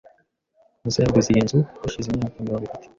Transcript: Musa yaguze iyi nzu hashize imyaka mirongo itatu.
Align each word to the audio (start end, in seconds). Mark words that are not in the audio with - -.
Musa 0.83 0.99
yaguze 1.03 1.27
iyi 1.29 1.41
nzu 1.45 1.59
hashize 1.81 2.07
imyaka 2.09 2.37
mirongo 2.43 2.63
itatu. 2.67 2.87